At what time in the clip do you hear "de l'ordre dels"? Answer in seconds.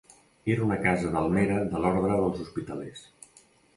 1.75-2.43